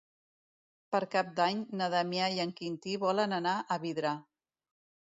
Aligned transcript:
Per 0.95 1.01
Cap 1.15 1.29
d'Any 1.41 1.61
na 1.83 1.91
Damià 1.97 2.33
i 2.39 2.43
en 2.47 2.57
Quintí 2.63 2.99
volen 3.07 3.41
anar 3.43 3.57
a 3.61 3.81
Vidrà. 3.87 4.21